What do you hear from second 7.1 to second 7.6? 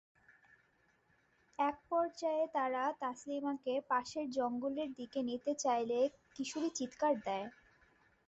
দেয়।